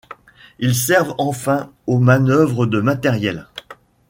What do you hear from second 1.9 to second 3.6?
manœuvres de matériel.